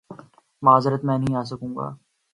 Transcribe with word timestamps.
معذرت 0.63 1.03
میں 1.05 1.17
نہیں 1.17 1.35
آسکوں 1.35 1.75
گا 1.75 1.87